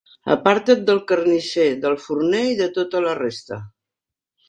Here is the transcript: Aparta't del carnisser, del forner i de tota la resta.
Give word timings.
Aparta't 0.35 0.81
del 0.87 1.01
carnisser, 1.11 1.67
del 1.85 1.99
forner 2.07 2.43
i 2.55 2.59
de 2.65 2.71
tota 2.81 3.07
la 3.09 3.17
resta. 3.25 3.65